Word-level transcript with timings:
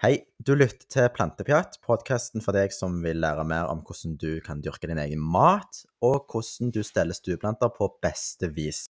Hei, 0.00 0.14
du 0.40 0.54
lytter 0.56 0.86
til 0.88 1.10
Plantepjatt, 1.12 1.74
podkasten 1.84 2.40
for 2.40 2.56
deg 2.56 2.72
som 2.72 2.94
vil 3.04 3.18
lære 3.20 3.42
mer 3.44 3.66
om 3.68 3.82
hvordan 3.84 4.14
du 4.16 4.38
kan 4.40 4.62
dyrke 4.64 4.88
din 4.88 4.96
egen 4.96 5.20
mat, 5.20 5.82
og 6.00 6.24
hvordan 6.32 6.70
du 6.72 6.78
steller 6.80 7.12
stueplanter 7.12 7.68
på 7.74 7.90
beste 8.00 8.48
vis. 8.56 8.86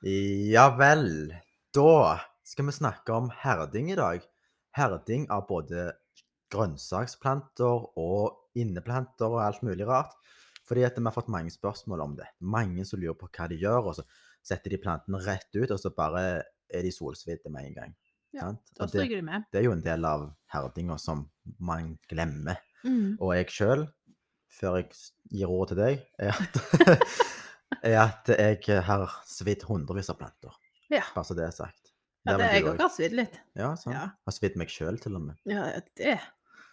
Ja 0.00 0.70
vel. 0.80 1.34
Da 1.76 2.16
skal 2.48 2.70
vi 2.70 2.78
snakke 2.78 3.12
om 3.12 3.28
herding 3.42 3.92
i 3.92 3.98
dag. 4.00 4.24
Herding 4.72 5.28
av 5.28 5.44
både 5.52 5.90
grønnsaksplanter 6.48 7.92
og 7.92 8.56
inneplanter 8.56 9.36
og 9.36 9.44
alt 9.50 9.60
mulig 9.68 9.84
rart. 9.92 10.16
Fordi 10.68 10.84
at 10.86 10.96
vi 10.96 11.04
har 11.04 11.14
fått 11.14 11.32
mange 11.32 11.52
spørsmål 11.52 12.00
om 12.00 12.14
det. 12.16 12.28
Mange 12.40 12.86
som 12.88 13.00
lurer 13.00 13.16
på 13.20 13.28
hva 13.28 13.48
de 13.50 13.58
gjør, 13.60 13.90
og 13.90 13.98
så 13.98 14.04
setter 14.44 14.72
de 14.72 14.80
plantene 14.80 15.20
rett 15.24 15.50
ut, 15.56 15.70
og 15.70 15.80
så 15.80 15.92
bare 15.96 16.24
er 16.72 16.84
de 16.84 16.92
solsvidde 16.92 17.52
med 17.52 17.68
en 17.68 17.76
gang. 17.78 17.94
Ja. 18.34 18.50
Da 18.74 18.88
stryker 18.90 19.20
de 19.20 19.22
med. 19.22 19.44
det 19.52 19.60
er 19.60 19.68
jo 19.68 19.74
en 19.76 19.84
del 19.84 20.06
av 20.08 20.26
herdinga 20.50 20.96
som 20.98 21.28
man 21.62 21.94
glemmer. 22.10 22.58
Mm. 22.84 23.16
Og 23.22 23.34
jeg 23.36 23.52
sjøl, 23.54 23.86
før 24.52 24.80
jeg 24.80 24.90
gir 25.30 25.52
ordet 25.52 25.74
til 25.74 25.82
deg, 25.82 26.04
er 26.18 26.34
at, 26.34 26.60
er 27.92 27.98
at 28.02 28.34
jeg 28.34 28.84
har 28.88 29.18
svidd 29.28 29.64
hundrevis 29.68 30.10
av 30.12 30.18
planter. 30.20 30.56
Ja. 30.90 31.04
Bare 31.14 31.28
så 31.28 31.36
det 31.38 31.46
er 31.46 31.54
sagt. 31.56 31.92
Ja, 32.24 32.38
det 32.40 32.46
er 32.48 32.54
jeg 32.56 32.68
òg 32.70 32.80
har 32.80 32.92
svidd 32.92 33.14
litt. 33.18 33.36
Ja, 33.58 33.74
sånn. 33.76 33.92
Ja. 33.92 34.04
Har 34.24 34.34
svidd 34.34 34.56
meg 34.60 34.72
sjøl, 34.72 34.96
til 35.00 35.18
og 35.18 35.26
med. 35.28 35.40
Ja, 35.48 35.66
det, 36.00 36.16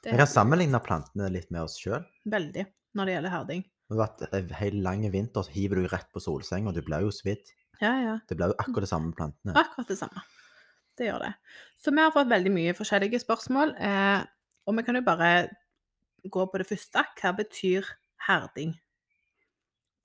det 0.01 0.13
Vi 0.13 0.19
kan 0.19 0.29
sammenligne 0.31 0.79
plantene 0.83 1.27
litt 1.33 1.51
med 1.51 1.65
oss 1.67 1.75
sjøl. 1.81 2.05
veldig 2.31 2.65
når 2.97 3.07
det 3.07 3.15
gjelder 3.15 3.33
herding. 3.35 3.65
En 3.91 4.49
hel 4.59 4.77
lang 4.83 5.03
vinter 5.11 5.43
så 5.43 5.51
hiver 5.51 5.75
du 5.81 5.87
rett 5.91 6.07
på 6.13 6.21
solseng, 6.23 6.67
og 6.67 6.73
du 6.77 6.81
blir 6.85 7.01
jo 7.05 7.11
svidd. 7.11 7.51
Ja, 7.81 7.95
ja. 8.01 8.19
Det 8.29 8.37
blir 8.37 8.51
jo 8.51 8.55
akkurat 8.61 8.85
det 8.85 8.89
samme 8.91 9.09
med 9.11 9.17
plantene. 9.17 9.55
Akkurat 9.57 9.87
det 9.87 9.97
samme. 9.97 10.21
Det 10.97 11.07
gjør 11.07 11.19
det. 11.25 11.33
Så 11.81 11.91
vi 11.95 12.01
har 12.03 12.11
fått 12.13 12.29
veldig 12.29 12.51
mye 12.53 12.73
forskjellige 12.77 13.19
spørsmål, 13.23 13.75
eh, 13.79 14.23
og 14.67 14.77
vi 14.77 14.83
kan 14.83 14.95
jo 14.95 15.01
bare 15.01 15.49
gå 16.29 16.45
på 16.51 16.57
det 16.61 16.67
første. 16.69 17.03
Hva 17.19 17.31
betyr 17.35 17.87
herding? 18.27 18.75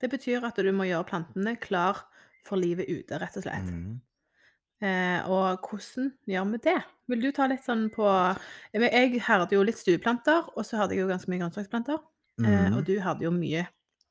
Det 0.01 0.09
betyr 0.09 0.43
at 0.45 0.57
du 0.57 0.71
må 0.73 0.85
gjøre 0.89 1.07
plantene 1.09 1.55
klar 1.61 2.03
for 2.47 2.57
livet 2.57 2.87
ute, 2.89 3.17
rett 3.21 3.37
og 3.37 3.43
slett. 3.45 3.69
Mm. 3.71 3.99
Eh, 4.81 5.21
og 5.29 5.63
hvordan 5.65 6.11
gjør 6.29 6.51
vi 6.51 6.57
det? 6.67 6.77
Vil 7.09 7.21
du 7.23 7.31
ta 7.33 7.47
litt 7.49 7.63
sånn 7.65 7.87
på 7.93 8.05
Jeg 8.73 9.21
herder 9.25 9.55
jo 9.57 9.63
litt 9.63 9.77
stueplanter, 9.79 10.49
og 10.55 10.65
så 10.65 10.77
hadde 10.77 10.93
jeg 10.95 11.01
jo 11.05 11.07
ganske 11.09 11.29
mye 11.31 11.39
grønnsaksplanter. 11.41 11.97
Eh, 12.43 12.45
Mhm. 12.69 12.77
og 12.77 12.85
du 12.85 12.99
hadde 13.01 13.23
jo 13.25 13.31
mye, 13.31 13.67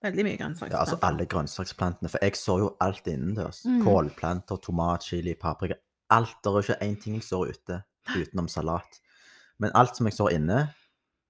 veldig 0.07 0.25
mye 0.27 0.39
Ja, 0.71 0.79
altså 0.83 0.99
alle 1.03 1.27
grønnsaksplantene. 1.27 2.11
For 2.13 2.19
jeg 2.23 2.37
så 2.39 2.59
jo 2.63 2.71
alt 2.81 3.07
innendørs. 3.11 3.65
Mm. 3.67 3.83
Kålplanter, 3.85 4.61
tomat, 4.63 5.05
chili, 5.05 5.35
paprika. 5.35 5.75
Alt. 6.11 6.37
Det 6.43 6.53
er 6.53 6.63
ikke 6.63 6.83
én 6.87 7.01
ting 7.03 7.15
jeg 7.19 7.23
så 7.27 7.43
ute 7.49 7.83
utenom 8.17 8.49
salat. 8.49 9.01
Men 9.59 9.71
alt 9.75 9.97
som 9.97 10.07
jeg 10.07 10.15
så 10.15 10.29
inne 10.31 10.69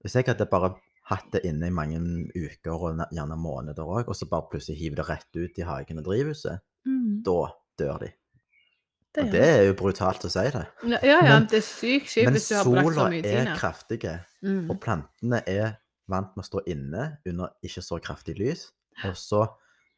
Hvis 0.03 0.13
jeg 0.15 0.27
hadde 0.27 0.45
bare 0.45 0.75
hatt 1.09 1.31
det 1.33 1.41
inne 1.47 1.67
i 1.67 1.73
mange 1.73 1.97
uker 2.35 2.71
og 2.75 2.99
gjerne 3.11 3.35
måneder 3.39 3.83
òg, 3.87 4.07
og 4.11 4.15
så 4.15 4.27
bare 4.29 4.45
plutselig 4.51 4.77
hiver 4.77 4.95
det 5.01 5.05
rett 5.09 5.35
ut 5.39 5.57
i 5.57 5.65
hagen 5.65 5.97
og 5.99 6.05
drivhuset, 6.05 6.59
Mm, 6.85 7.23
da 7.23 7.47
dør 7.79 7.97
de. 7.99 8.11
det 9.15 9.23
Og 9.25 9.31
det 9.31 9.41
er 9.43 9.63
jo 9.67 9.73
brutalt 9.73 10.23
å 10.23 10.29
si 10.29 10.39
det. 10.53 10.67
Ja, 10.83 10.99
ja, 11.01 11.17
ja, 11.25 11.39
Men- 11.39 11.47
det 11.47 11.57
er 11.57 11.65
sykt 11.65 12.07
kjipt 12.13 12.29
hvis 12.31 12.47
du 12.49 12.55
har 12.55 12.63
brakt 12.63 12.95
så 12.95 13.09
mye 13.09 13.21
tid. 13.23 13.33
Men 13.33 13.45
sola 13.47 13.55
er 13.55 13.57
kraftig, 13.57 14.21
Mm. 14.43 14.69
Og 14.69 14.79
plantene 14.79 15.43
er 15.47 15.77
vant 16.07 16.35
med 16.35 16.43
å 16.43 16.47
stå 16.47 16.61
inne 16.71 17.17
under 17.27 17.53
ikke 17.65 17.83
så 17.85 17.99
kraftig 18.03 18.37
lys. 18.39 18.67
Og 19.05 19.15
så 19.19 19.43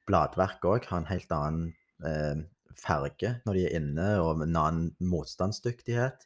bladverk 0.09 0.65
òg 0.65 0.87
har 0.89 0.97
en 1.03 1.09
helt 1.11 1.31
annen 1.35 1.67
eh, 2.05 2.41
farge 2.79 3.35
når 3.45 3.57
de 3.57 3.65
er 3.67 3.75
inne, 3.79 4.07
og 4.23 4.41
en 4.43 4.55
annen 4.57 4.89
motstandsdyktighet. 4.99 6.25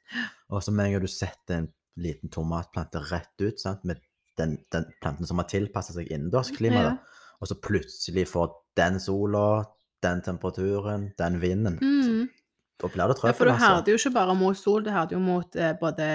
Og 0.50 0.64
så 0.64 0.72
med 0.74 0.86
en 0.88 0.96
gang 0.98 1.06
du 1.06 1.12
setter 1.12 1.62
en 1.62 1.70
liten 2.00 2.32
tomatplante 2.34 3.02
rett 3.12 3.44
ut 3.44 3.60
sant, 3.62 3.84
med 3.86 4.00
den, 4.40 4.58
den 4.74 4.88
planten 5.02 5.28
som 5.30 5.38
har 5.38 5.46
tilpassa 5.52 5.94
seg 5.94 6.10
innendørsklimaet, 6.10 6.88
Ja. 6.88 6.96
da, 6.96 7.20
og 7.44 7.50
så 7.52 7.58
plutselig 7.60 8.28
får 8.32 8.54
den 8.80 9.00
sola, 9.04 9.66
den 10.02 10.22
temperaturen, 10.26 11.12
den 11.20 11.40
vinden, 11.42 11.78
Mm. 11.82 12.30
Da 12.84 12.90
blir 12.92 13.08
det 13.14 13.16
Ja, 13.24 13.32
for 13.38 13.48
du 13.48 13.52
altså. 13.54 13.66
herder 13.70 13.94
jo 13.96 14.00
ikke 14.02 14.14
bare 14.18 14.36
mot 14.36 14.58
sol, 14.60 14.84
du 14.86 14.90
herder 14.92 15.16
jo 15.16 15.22
mot 15.24 15.56
eh, 15.56 15.72
både 15.80 16.08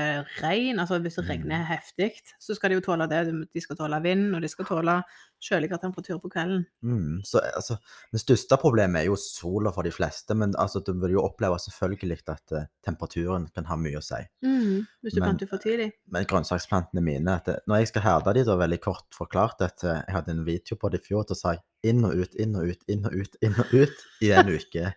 regn 0.43 0.79
Altså 0.85 0.99
hvis 1.01 1.17
det 1.19 1.25
Mm. 1.25 1.31
regner 1.33 1.65
heftig, 1.65 2.11
så 2.39 2.55
skal 2.55 2.71
de 2.71 2.79
jo 2.79 2.85
tåle 2.85 3.09
det. 3.11 3.25
De 3.55 3.61
skal 3.65 3.77
tåle 3.81 4.03
vind, 4.05 4.35
og 4.37 4.43
de 4.45 4.49
skal 4.53 4.69
tåle 4.69 4.99
kjøligere 5.43 5.93
tur 6.03 6.19
på 6.23 6.31
kvelden. 6.33 6.65
Mm, 6.83 7.21
så 7.25 7.39
altså, 7.39 7.77
Det 8.13 8.21
største 8.21 8.59
problemet 8.61 9.03
er 9.03 9.07
jo 9.07 9.17
sola 9.17 9.71
for 9.75 9.83
de 9.87 9.93
fleste, 9.95 10.35
men 10.35 10.55
altså, 10.59 10.81
du 10.81 10.93
vil 11.01 11.17
jo 11.17 11.25
oppleve 11.25 11.59
selvfølgelig 11.59 12.19
at 12.29 12.53
uh, 12.53 12.67
temperaturen 12.85 13.49
kan 13.55 13.67
ha 13.67 13.77
mye 13.77 13.99
å 13.99 14.05
si. 14.05 14.21
Mm. 14.45 14.87
Hvis 15.03 15.15
du 15.15 15.21
Men- 15.21 15.29
planter 15.29 15.47
for 15.47 15.59
tidlig. 15.59 15.93
Men 16.11 16.25
grønnsaksplantene 16.25 17.03
mine 17.03 17.35
at 17.39 17.49
Når 17.67 17.77
jeg 17.77 17.89
skal 17.89 18.03
herde 18.03 18.35
de, 18.35 18.45
da 18.45 18.57
veldig 18.57 18.81
kort 18.81 19.07
forklart 19.15 19.61
at 19.61 19.85
uh, 19.85 20.03
jeg 20.07 20.15
hadde 20.15 20.31
en 20.31 20.45
video 20.45 20.77
på 20.77 20.91
det 20.91 21.01
i 21.03 21.07
fjor, 21.09 21.25
da 21.29 21.35
sa 21.35 21.55
jeg 21.55 21.63
inn 21.87 22.05
og 22.05 22.17
ut, 22.19 22.35
inn 22.35 22.57
og 22.59 22.67
ut, 22.67 22.85
inn 22.91 23.07
og 23.07 23.15
ut, 23.15 23.37
inn 23.41 23.55
og 23.59 23.73
ut 23.73 24.05
i 24.25 24.33
en 24.35 24.49
uke. 24.51 24.93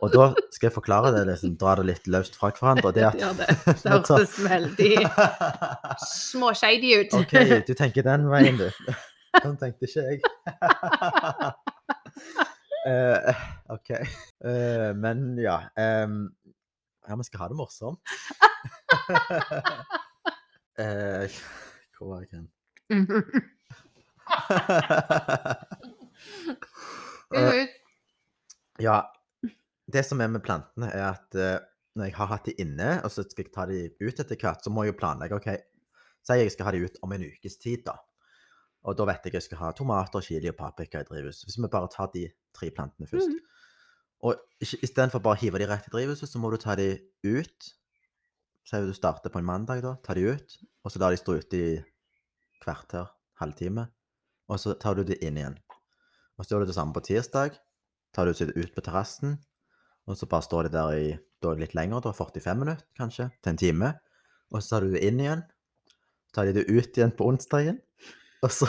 Og 0.00 0.12
da 0.14 0.30
skal 0.54 0.68
jeg 0.68 0.74
forklare 0.74 1.10
det, 1.12 1.26
liksom, 1.28 1.56
dra 1.60 1.74
det 1.80 1.86
litt 1.90 2.06
løst 2.08 2.38
fra 2.38 2.52
hverandre. 2.54 2.92
Det 2.96 3.04
at 3.10 3.18
Ja, 3.24 3.32
det, 3.36 3.48
det 3.82 3.92
hørtes 3.92 4.38
veldig 4.46 4.92
småshady 6.14 6.94
ut. 7.02 7.16
OK, 7.20 7.34
du 7.66 7.74
tenker 7.74 8.06
den 8.06 8.28
veien, 8.30 8.60
du. 8.60 8.68
Sånn 9.38 9.56
tenkte 9.60 9.86
ikke 9.86 10.02
jeg. 10.06 10.18
uh, 12.86 13.30
OK. 13.76 13.90
Uh, 14.44 14.90
men 14.98 15.38
ja 15.40 15.58
Um, 15.78 16.34
Ja, 17.08 17.16
vi 17.16 17.24
skal 17.26 17.40
ha 17.44 17.48
det 17.50 17.56
morsomt. 17.58 18.00
uh, 20.78 21.26
hvor 21.96 22.06
var 22.12 22.18
jeg 22.22 22.30
hen? 22.36 22.46
uh, 27.36 27.64
Ja, 28.80 28.98
det 29.90 30.04
som 30.06 30.20
er 30.22 30.30
med 30.32 30.42
plantene, 30.44 30.88
er 30.92 31.04
at 31.12 31.34
uh, 31.38 31.58
når 31.98 32.04
jeg 32.10 32.14
har 32.16 32.30
hatt 32.30 32.46
de 32.46 32.54
inne, 32.62 32.90
og 33.04 33.10
så 33.12 33.24
skal 33.26 33.44
jeg 33.46 33.52
ta 33.54 33.66
de 33.70 33.80
ut 34.00 34.20
etter 34.22 34.38
hvert, 34.38 34.62
så 34.64 34.70
må 34.72 34.84
jeg 34.86 34.92
jo 34.94 35.00
planlegge. 35.00 35.36
OK, 35.40 35.48
si 36.26 36.36
jeg 36.38 36.52
skal 36.54 36.66
ha 36.68 36.72
de 36.76 36.84
ut 36.86 36.96
om 37.02 37.10
en 37.16 37.26
ukes 37.26 37.56
tid, 37.60 37.80
da. 37.88 37.94
Og 38.88 38.96
da 38.96 39.06
vet 39.10 39.26
jeg 39.28 39.36
jeg 39.36 39.44
skal 39.44 39.60
ha 39.60 39.72
tomater, 39.76 40.24
chili 40.24 40.48
og 40.48 40.56
paprika 40.56 41.02
i 41.02 41.08
drivhuset. 41.08 41.44
Hvis 41.46 41.58
vi 41.58 41.68
bare 41.68 41.90
tar 41.92 42.08
de 42.14 42.26
tre 42.56 42.70
plantene 42.72 43.08
først. 43.10 43.28
Mm. 43.28 43.60
Og 44.28 44.40
istedenfor 44.60 45.22
bare 45.24 45.38
å 45.38 45.40
hive 45.40 45.60
de 45.60 45.68
rett 45.68 45.88
i 45.88 45.92
drivhuset, 45.92 46.28
så 46.28 46.40
må 46.40 46.50
du 46.52 46.58
ta 46.60 46.76
de 46.80 46.92
ut. 47.24 47.70
Så 48.64 48.78
at 48.78 48.88
du 48.88 48.96
starter 48.96 49.32
på 49.32 49.40
en 49.40 49.48
mandag, 49.48 49.82
da. 49.84 49.96
Ta 50.04 50.16
de 50.16 50.26
ut, 50.32 50.56
og 50.84 50.92
så 50.92 51.00
lar 51.02 51.12
de 51.12 51.20
stå 51.20 51.36
ute 51.40 51.60
i 51.60 51.70
kvarter, 52.62 53.08
halvtime. 53.40 53.86
Og 54.50 54.60
så 54.60 54.74
tar 54.80 54.96
du 54.96 55.04
de 55.08 55.16
inn 55.24 55.38
igjen. 55.40 55.56
Og 56.36 56.44
så 56.44 56.54
gjør 56.54 56.64
du 56.64 56.72
det 56.72 56.76
samme 56.76 56.96
på 56.96 57.04
tirsdag. 57.04 57.56
Tar 58.16 58.26
du 58.26 58.32
det 58.34 58.56
ut 58.56 58.74
på 58.74 58.84
terrassen, 58.84 59.38
og 60.08 60.16
så 60.18 60.26
bare 60.26 60.42
står 60.42 60.66
de 60.66 60.72
der 60.74 60.96
i 60.96 61.10
da 61.40 61.52
litt 61.56 61.76
lenger, 61.76 62.02
da, 62.04 62.12
45 62.12 62.58
minutter 62.58 62.84
kanskje, 62.98 63.28
til 63.40 63.52
en 63.52 63.60
time. 63.60 63.90
Og 64.50 64.60
så 64.60 64.74
tar 64.74 64.84
du 64.84 64.96
det 64.96 65.04
inn 65.06 65.20
igjen. 65.22 65.44
tar 66.34 66.46
de 66.46 66.52
det 66.54 66.68
ut 66.70 66.96
igjen 66.96 67.10
på 67.16 67.26
onsdagen. 67.26 67.80
Og 68.46 68.50
så 68.54 68.66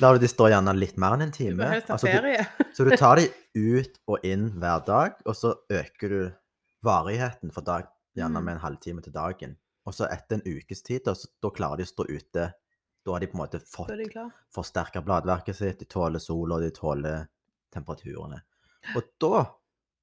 lar 0.00 0.14
du 0.16 0.22
de 0.24 0.28
stå 0.30 0.48
gjerne 0.50 0.72
litt 0.78 0.96
mer 1.00 1.14
enn 1.16 1.26
en 1.26 1.32
time. 1.34 1.56
Du 1.86 1.92
Altså, 1.92 2.08
du- 2.08 2.70
så 2.74 2.84
du 2.88 2.94
tar 2.96 3.16
de 3.20 3.28
ut 3.80 3.98
og 4.08 4.24
inn 4.24 4.46
hver 4.60 4.84
dag, 4.86 5.18
og 5.26 5.34
så 5.36 5.54
øker 5.70 6.08
du 6.08 6.20
varigheten 6.84 7.52
for 7.52 7.60
dag, 7.66 7.86
gjerne 8.16 8.38
Mm. 8.40 8.44
med 8.44 8.54
en 8.54 8.60
halvtime 8.64 9.02
til 9.02 9.12
dagen. 9.12 9.56
Og 9.86 9.92
så 9.94 10.06
etter 10.10 10.36
en 10.38 10.42
ukes 10.46 10.82
tid, 10.82 11.02
da, 11.04 11.12
så, 11.14 11.28
da 11.42 11.50
klarer 11.50 11.76
de 11.82 11.84
å 11.84 11.90
stå 11.92 12.06
ute. 12.08 12.46
Da 13.04 13.12
har 13.12 13.20
de 13.20 13.26
på 13.28 13.36
en 13.36 13.42
måte 13.42 13.60
fått 13.60 13.90
er 13.90 14.30
forsterka 14.54 15.02
bladverket 15.04 15.56
sitt, 15.56 15.78
de 15.78 15.84
tåler 15.84 16.18
sol, 16.22 16.52
og 16.56 16.62
de 16.62 16.70
tåler 16.70 17.26
temperaturene. 17.74 18.40
Og 18.96 19.02
da 19.20 19.44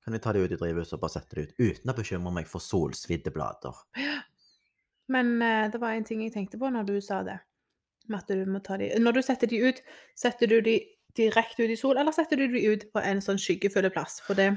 kan 0.03 0.13
vi 0.13 0.19
ta 0.19 0.33
de 0.33 0.43
ut 0.43 0.51
i 0.51 0.57
drivhuset 0.59 0.93
og 0.93 1.01
bare 1.01 1.15
sette 1.15 1.35
de 1.35 1.41
ut, 1.47 1.53
uten 1.59 1.89
å 1.93 1.95
bekymre 1.97 2.33
meg 2.33 2.47
for 2.47 2.59
solsvidde 2.61 3.31
blader. 3.33 3.73
Men 5.09 5.41
eh, 5.41 5.67
det 5.71 5.81
var 5.81 5.93
en 5.97 6.03
ting 6.07 6.21
jeg 6.21 6.33
tenkte 6.33 6.59
på 6.61 6.69
når 6.71 6.85
du 6.87 6.95
sa 7.01 7.23
det. 7.25 7.39
Du 8.07 8.36
Når 9.00 9.12
du 9.12 9.21
setter 9.21 9.48
de 9.48 9.62
ut, 9.69 9.81
setter 10.15 10.48
du 10.48 10.62
de 10.62 10.80
direkte 11.18 11.63
ut 11.63 11.71
i 11.71 11.77
sol, 11.80 11.98
eller 11.98 12.12
setter 12.12 12.39
du 12.39 12.48
de 12.48 12.65
ut 12.74 12.86
på 12.94 13.00
en 13.03 13.21
sånn 13.21 13.39
skyggefull 13.39 13.89
plass? 13.94 14.19
For 14.25 14.38
det 14.38 14.53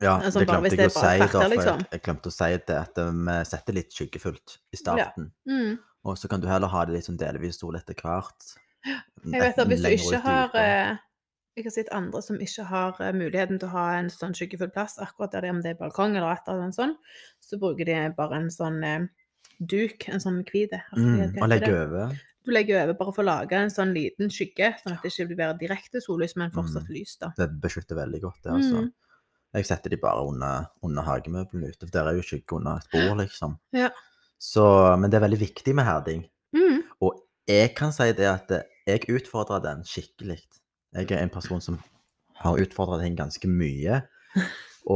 Ja, 0.00 0.20
Altså, 0.20 0.38
det 0.38 0.46
glemte 0.46 0.76
jeg 0.76 0.86
å 0.86 0.94
si, 0.94 1.14
kvarter, 1.18 1.48
liksom. 1.50 1.80
jeg, 1.82 1.88
jeg 1.96 2.02
glemte 2.04 2.30
å 2.30 2.34
si 2.34 2.50
det 2.68 2.76
at 2.78 2.98
eh, 3.02 3.12
vi 3.26 3.36
setter 3.48 3.74
litt 3.74 3.94
skyggefullt 3.96 4.58
i 4.70 4.78
starten. 4.78 5.32
mm. 5.50 5.78
Og 6.08 6.16
så 6.16 6.30
kan 6.32 6.40
du 6.40 6.46
heller 6.48 6.70
ha 6.72 6.84
det 6.88 6.94
litt 6.94 7.04
sånn 7.04 7.18
delvis 7.20 7.58
sol 7.60 7.76
etter 7.76 7.98
hvert. 7.98 8.52
Jeg 8.86 9.42
vet 9.42 9.58
at 9.60 9.68
hvis 9.68 9.82
du 9.84 9.90
ikke 9.92 10.20
har 10.24 10.54
eh, 10.56 10.94
Jeg 11.58 11.66
har 11.66 11.74
sett 11.74 11.90
andre 11.92 12.22
som 12.24 12.38
ikke 12.40 12.64
har 12.70 13.00
eh, 13.04 13.12
muligheten 13.12 13.58
til 13.60 13.68
å 13.68 13.74
ha 13.74 13.86
en 13.98 14.08
sånn 14.14 14.32
skyggefull 14.36 14.70
plass, 14.72 14.96
akkurat 15.02 15.34
der 15.34 15.44
det 15.44 15.50
er 15.50 15.56
om 15.56 15.60
det 15.64 15.74
er 15.74 15.80
balkong 15.82 16.14
eller 16.14 16.30
et 16.32 16.46
eller 16.46 16.68
annet 16.68 16.78
sånt, 16.78 17.10
så 17.42 17.58
bruker 17.60 17.90
de 17.90 17.98
bare 18.16 18.38
en 18.38 18.48
sånn 18.54 18.78
duk, 19.60 20.08
en 20.08 20.22
sånn 20.22 20.40
hvit 20.48 20.72
mm, 20.72 21.38
Og 21.40 21.48
legge 21.50 21.70
over. 21.76 22.16
Du 22.40 22.52
legger 22.54 22.80
over 22.86 22.96
bare 22.96 23.12
for 23.12 23.22
å 23.22 23.28
lage 23.28 23.58
en 23.58 23.72
sånn 23.72 23.92
liten 23.92 24.32
skygge, 24.32 24.72
sånn 24.80 24.96
at 24.96 25.04
det 25.04 25.12
ikke 25.12 25.34
blir 25.34 25.56
direkte 25.60 26.00
sollys, 26.00 26.36
men 26.40 26.52
fortsatt 26.54 26.88
lys, 26.92 27.18
da. 27.20 27.32
Det 27.36 27.50
beskytter 27.60 27.98
veldig 28.00 28.20
godt, 28.22 28.40
det, 28.46 28.54
altså. 28.56 28.84
Mm. 28.86 28.90
Jeg 29.58 29.66
setter 29.66 29.92
de 29.92 29.98
bare 30.00 30.22
under, 30.30 30.70
under 30.86 31.04
hagemøblene 31.04 31.72
ute, 31.72 31.84
for 31.84 31.92
der 31.92 32.08
er 32.08 32.16
jo 32.16 32.24
skygge 32.24 32.56
under 32.56 32.80
et 32.80 32.92
bord, 32.94 33.18
liksom. 33.20 33.58
Ja. 33.76 33.90
Så, 34.40 34.64
men 34.96 35.12
det 35.12 35.18
er 35.18 35.26
veldig 35.26 35.40
viktig 35.42 35.74
med 35.76 35.84
herding. 35.84 36.24
Mm. 36.56 36.80
Og 37.04 37.18
jeg 37.50 37.74
kan 37.76 37.92
si 37.92 38.08
det 38.16 38.28
at 38.30 38.54
eh, 38.56 38.66
jeg 38.88 39.10
utfordrer 39.12 39.60
den 39.64 39.84
skikkelig. 39.86 40.38
Jeg 40.96 41.10
er 41.12 41.20
en 41.20 41.32
person 41.34 41.60
som 41.62 41.76
har 42.40 42.62
utfordret 42.62 43.04
den 43.04 43.18
ganske 43.18 43.50
mye, 43.50 44.00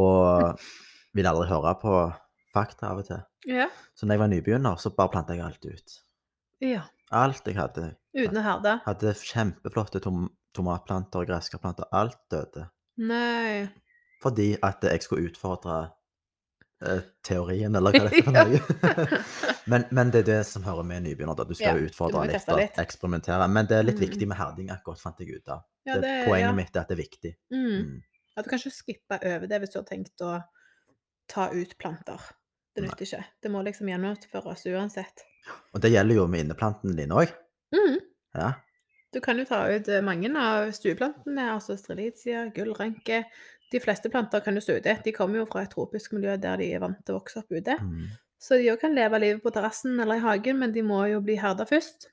og 0.01 0.63
vil 1.15 1.29
aldri 1.29 1.51
høre 1.51 1.75
på 1.83 1.99
fakta 2.55 2.91
av 2.93 3.03
og 3.03 3.09
til. 3.09 3.21
Ja. 3.51 3.67
Så 3.99 4.07
når 4.07 4.15
jeg 4.17 4.23
var 4.25 4.31
nybegynner, 4.33 4.79
så 4.81 4.93
bare 4.97 5.13
planta 5.13 5.35
jeg 5.37 5.45
alt 5.45 5.65
ut. 5.67 5.97
ja. 6.65 6.85
Alt 7.15 7.47
jeg 7.47 7.55
hadde. 7.55 7.83
Uten 8.17 8.39
å 8.41 8.43
herde. 8.43 8.71
Hadde 8.87 9.13
kjempeflotte 9.21 10.01
tom 10.03 10.25
tomatplanter 10.57 11.21
og 11.21 11.29
gresskarplanter. 11.29 11.85
Alt 11.95 12.17
døde. 12.33 12.65
Nei. 12.99 13.69
Fordi 14.23 14.47
at 14.65 14.83
jeg 14.89 15.03
skulle 15.05 15.29
utfordre 15.29 15.77
eh, 16.83 17.03
teorien, 17.27 17.77
eller 17.77 17.95
hva 17.95 18.09
det 18.09 18.19
er 18.19 18.27
for 18.27 18.35
noe. 18.39 19.19
men, 19.71 19.85
men 19.95 20.11
det 20.15 20.23
er 20.25 20.29
det 20.31 20.39
som 20.49 20.65
hører 20.67 20.87
med 20.89 21.05
nybegynner. 21.07 21.37
da. 21.39 21.45
Du 21.47 21.55
skal 21.55 21.79
jo 21.79 21.85
ja, 21.85 21.91
utfordre 21.93 22.25
litt 22.33 22.49
og 22.51 22.59
litt. 22.63 22.81
eksperimentere. 22.83 23.47
Men 23.53 23.69
det 23.71 23.79
er 23.79 23.87
litt 23.87 24.01
Mm. 24.01 24.07
viktig 24.09 24.29
med 24.33 24.41
herding, 24.41 24.73
akkurat 24.75 25.05
fant 25.05 25.21
jeg 25.23 25.37
ut 25.39 25.53
av. 25.55 25.63
Ja, 25.87 26.01
det, 26.01 26.15
poenget 26.27 26.57
mitt 26.59 26.75
er 26.75 26.83
at 26.87 26.91
det 26.91 26.97
er 26.99 27.03
viktig. 27.05 27.35
Mm. 27.53 27.69
Mm. 27.69 28.03
At 28.35 28.45
du 28.49 28.51
kan 28.51 28.59
ikke 28.65 28.75
skippe 28.81 29.21
over 29.21 29.47
det 29.53 29.61
hvis 29.63 29.75
du 29.77 29.79
har 29.83 29.87
tenkt 29.93 30.25
å 30.25 30.33
ta 31.31 31.51
ut 31.55 31.77
planter. 31.79 32.25
Det 32.75 32.83
nytter 32.83 33.07
ikke. 33.07 33.23
Det 33.43 33.51
må 33.53 33.63
liksom 33.63 33.89
gjennomføres 33.91 34.67
uansett. 34.73 35.25
Og 35.75 35.83
det 35.85 35.93
gjelder 35.93 36.19
jo 36.19 36.29
med 36.31 36.45
inneplantene 36.45 36.97
dine 36.99 37.19
òg. 37.23 37.35
Mm. 37.75 37.99
Ja. 38.35 38.53
Du 39.15 39.21
kan 39.23 39.39
jo 39.39 39.45
ta 39.47 39.61
ut 39.71 39.89
eh, 39.89 40.03
mange 40.03 40.31
av 40.41 40.73
stueplantene, 40.75 41.53
altså 41.55 41.77
strelitia, 41.79 42.49
gullrenke. 42.55 43.23
De 43.71 43.81
fleste 43.83 44.11
planter 44.11 44.43
kan 44.43 44.57
du 44.57 44.63
stå 44.63 44.81
ute. 44.81 44.97
De 45.05 45.15
kommer 45.15 45.41
jo 45.41 45.47
fra 45.51 45.63
et 45.65 45.71
tropisk 45.71 46.17
miljø 46.17 46.35
der 46.41 46.59
de 46.59 46.73
er 46.75 46.83
vant 46.83 46.99
til 47.05 47.15
å 47.15 47.21
vokse 47.21 47.45
opp 47.45 47.55
ute. 47.55 47.77
Mm. 47.79 48.09
Så 48.43 48.59
de 48.59 48.73
òg 48.73 48.83
kan 48.83 48.95
leve 48.97 49.21
livet 49.23 49.43
på 49.45 49.53
terrassen 49.55 50.01
eller 50.03 50.19
i 50.19 50.25
hagen, 50.25 50.59
men 50.61 50.75
de 50.75 50.83
må 50.85 51.05
jo 51.13 51.23
bli 51.25 51.39
herda 51.41 51.67
først. 51.69 52.11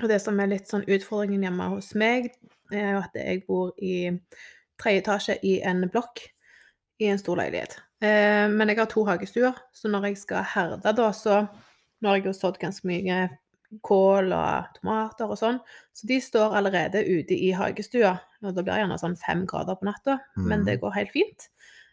Og 0.00 0.08
det 0.08 0.22
som 0.22 0.38
er 0.40 0.50
litt 0.54 0.70
sånn 0.70 0.86
utfordringen 0.86 1.42
hjemme 1.44 1.68
hos 1.74 1.92
meg, 1.98 2.30
er 2.72 2.94
jo 2.94 3.02
at 3.02 3.18
jeg 3.18 3.42
bor 3.48 3.74
i 3.76 4.14
tredje 4.80 5.02
etasje 5.02 5.36
i 5.44 5.58
en 5.66 5.84
blokk 5.92 6.22
i 7.02 7.10
en 7.12 7.20
stor 7.20 7.42
leilighet. 7.42 7.76
Eh, 8.02 8.48
men 8.50 8.68
jeg 8.72 8.78
har 8.80 8.88
to 8.90 9.04
hagestuer, 9.06 9.54
så 9.72 9.88
når 9.90 10.08
jeg 10.10 10.18
skal 10.24 10.42
herde 10.54 10.92
da, 10.98 11.10
så 11.14 11.46
Nå 12.02 12.08
har 12.10 12.16
jeg 12.18 12.24
jo 12.26 12.32
sådd 12.34 12.56
ganske 12.58 12.82
mye 12.90 13.28
kål 13.86 14.32
og 14.34 14.72
tomater 14.74 15.30
og 15.30 15.36
sånn, 15.38 15.60
så 15.94 16.06
de 16.10 16.16
står 16.20 16.56
allerede 16.58 16.98
ute 17.06 17.36
i 17.38 17.52
hagestua. 17.54 18.16
Og 18.42 18.48
da 18.56 18.62
blir 18.64 18.72
det 18.74 18.80
gjerne 18.82 18.96
sånn 18.98 19.14
fem 19.16 19.44
grader 19.46 19.76
på 19.78 19.86
natta, 19.86 20.16
men 20.34 20.60
Mhm. 20.60 20.66
det 20.66 20.80
går 20.80 20.90
helt 20.96 21.12
fint. 21.14 21.46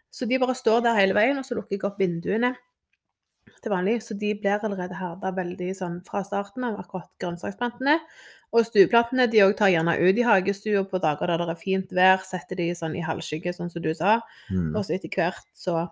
Så 0.10 0.26
de 0.28 0.40
bare 0.40 0.56
står 0.56 0.82
der 0.82 0.96
hele 0.98 1.14
veien, 1.14 1.38
og 1.38 1.46
så 1.46 1.54
lukker 1.54 1.78
jeg 1.78 1.84
opp 1.86 2.00
vinduene 2.00 2.56
til 3.62 3.72
vanlig. 3.74 3.98
Så 4.06 4.18
de 4.20 4.34
blir 4.40 4.60
allerede 4.64 4.96
herda 4.98 5.32
veldig 5.36 5.70
sånn 5.78 6.00
fra 6.08 6.24
starten 6.24 6.64
av, 6.68 6.80
akkurat 6.82 7.10
grønnsaksplantene. 7.22 8.00
Og 8.54 8.66
stueplantene 8.66 9.28
de 9.30 9.44
òg 9.46 9.56
tar 9.60 9.70
gjerne 9.70 9.94
ut 10.00 10.18
i 10.18 10.26
hagestua 10.26 10.82
på 10.90 11.00
dager 11.04 11.28
der 11.30 11.38
det 11.44 11.50
er 11.54 11.60
fint 11.62 11.92
vær, 11.94 12.24
setter 12.26 12.56
de 12.58 12.72
sånn 12.74 12.96
i 12.98 13.04
halvskygge, 13.06 13.54
sånn 13.54 13.70
som 13.70 13.82
du 13.86 13.92
sa. 13.94 14.20
Mm. 14.50 14.72
Og 14.76 14.82
så 14.86 14.96
etter 14.98 15.10
hvert 15.14 15.46
så 15.54 15.88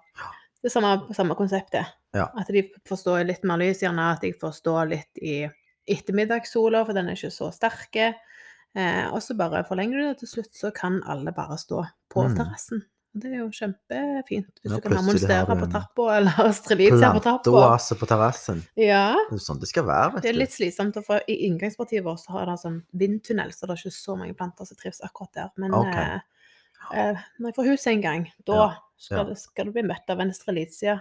Det 0.58 0.72
er 0.72 0.74
samme, 0.74 1.14
samme 1.14 1.36
konseptet. 1.38 1.86
Ja. 2.18 2.32
At 2.36 2.48
de 2.50 2.64
forstår 2.90 3.28
litt 3.28 3.44
mer 3.46 3.60
lys, 3.62 3.84
gjerne 3.84 4.08
at 4.16 4.22
de 4.26 4.32
forstår 4.34 4.90
litt 4.90 5.20
i 5.22 5.44
ettermiddagssola, 5.88 6.82
for 6.86 6.98
den 6.98 7.08
er 7.12 7.16
ikke 7.16 7.30
så 7.32 7.52
sterk. 7.54 7.96
Eh, 7.98 9.06
og 9.14 9.22
så 9.24 9.36
bare 9.38 9.62
forlenger 9.68 9.98
du 10.02 10.04
det, 10.08 10.18
til 10.24 10.28
slutt 10.32 10.58
så 10.58 10.72
kan 10.74 10.98
alle 11.08 11.32
bare 11.32 11.58
stå 11.62 11.84
på 12.10 12.26
Mm. 12.26 12.36
terrassen. 12.38 12.82
Det 13.18 13.30
er 13.32 13.40
jo 13.40 13.48
kjempefint. 13.54 14.50
Hvis 14.62 14.74
du 14.74 14.82
kan 14.84 14.96
ha 14.98 15.04
monstera 15.06 15.58
på 15.58 15.68
trappa, 15.72 16.08
eller 16.18 16.50
strelitzia 16.58 17.12
på 17.16 17.22
trappa. 17.24 17.44
Planteoase 17.48 17.98
på 17.98 18.10
terrassen. 18.10 18.64
Ja. 18.78 19.12
Det 19.30 19.40
er 19.40 19.44
sånn 19.44 19.62
det 19.62 19.70
skal 19.72 19.88
være, 19.88 20.16
vet 20.16 20.26
Det 20.26 20.32
er 20.32 20.40
litt 20.42 20.54
slitsomt, 20.54 21.00
for 21.06 21.24
i 21.26 21.38
inngangspartiet 21.48 22.06
vårt 22.06 22.22
så 22.22 22.38
har 22.38 22.52
det 22.52 22.58
sånn 22.62 22.82
vindtunnel, 23.00 23.54
så 23.56 23.66
det 23.66 23.78
er 23.78 23.86
ikke 23.86 23.98
så 23.98 24.18
mange 24.20 24.38
planter 24.38 24.70
som 24.70 24.80
trives 24.80 25.02
akkurat 25.08 25.40
der. 25.40 25.54
Men 25.64 25.78
okay. 25.78 26.20
eh, 26.20 27.00
eh, 27.08 27.24
når 27.40 27.52
jeg 27.52 27.60
får 27.60 27.72
hus 27.72 27.88
en 27.94 28.06
gang, 28.06 28.28
da 28.46 28.60
Ja, 28.60 28.70
skal, 29.08 29.24
ja. 29.24 29.26
Du, 29.30 29.42
skal 29.42 29.70
du 29.70 29.78
bli 29.78 29.86
møtt 29.88 30.14
av 30.14 30.22
en 30.22 30.34
strelitia 30.36 31.00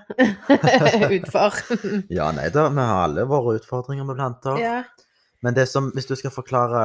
utfor. 1.19 1.61
Ja, 2.19 2.31
nei 2.37 2.49
da, 2.55 2.69
vi 2.73 2.91
har 2.91 3.07
alle 3.11 3.29
våre 3.29 3.59
utfordringer 3.61 4.09
med 4.09 4.21
planter. 4.21 4.63
ja. 4.63 4.79
Men 5.45 5.55
det 5.55 5.67
som, 5.69 5.91
hvis 5.95 6.09
du 6.09 6.15
skal 6.17 6.33
forklare 6.33 6.81